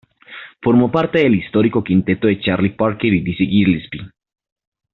[0.63, 4.09] Formó parte del histórico quinteto de Charlie Parker y Dizzy Gillespie.